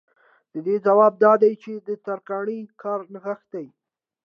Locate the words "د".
0.53-0.55, 1.87-1.89